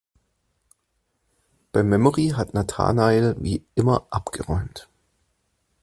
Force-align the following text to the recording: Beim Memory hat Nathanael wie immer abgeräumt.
Beim 1.71 1.87
Memory 1.89 2.29
hat 2.29 2.55
Nathanael 2.55 3.35
wie 3.39 3.63
immer 3.75 4.07
abgeräumt. 4.09 4.89